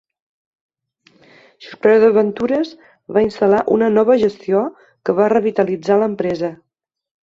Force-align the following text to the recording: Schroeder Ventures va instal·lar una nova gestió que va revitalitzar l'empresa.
Schroeder 1.65 2.09
Ventures 2.17 2.73
va 3.19 3.25
instal·lar 3.29 3.63
una 3.79 3.93
nova 4.01 4.19
gestió 4.27 4.67
que 5.07 5.21
va 5.23 5.33
revitalitzar 5.39 6.05
l'empresa. 6.05 6.57